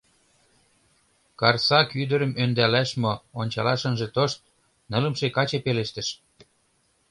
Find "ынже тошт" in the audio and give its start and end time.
3.89-4.39